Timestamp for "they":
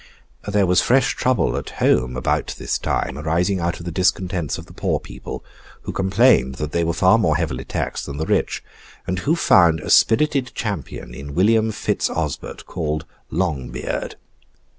6.71-6.83